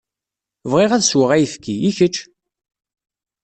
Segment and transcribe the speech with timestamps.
[0.71, 2.17] Bɣiɣ ad sweɣ ayefki, i kečč?